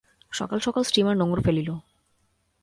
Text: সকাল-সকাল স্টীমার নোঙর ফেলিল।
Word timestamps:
সকাল-সকাল 0.31 0.83
স্টীমার 0.83 1.15
নোঙর 1.17 1.39
ফেলিল। 1.41 1.69